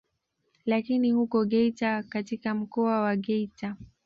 Lakini 0.65 1.11
huko 1.11 1.45
Geita 1.45 2.03
katika 2.03 2.55
mkoa 2.55 3.01
wa 3.01 3.15
Geita 3.15 3.75